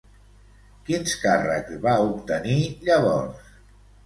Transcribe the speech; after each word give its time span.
Quins 0.87 1.13
càrrecs 1.25 1.77
va 1.83 1.93
obtenir 2.07 2.57
llavors? 2.89 3.55